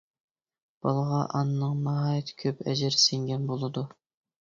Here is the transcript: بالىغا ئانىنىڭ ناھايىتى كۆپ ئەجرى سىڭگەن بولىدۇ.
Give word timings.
بالىغا 0.87 1.19
ئانىنىڭ 1.41 1.77
ناھايىتى 1.91 2.37
كۆپ 2.47 2.67
ئەجرى 2.67 3.07
سىڭگەن 3.07 3.49
بولىدۇ. 3.55 3.89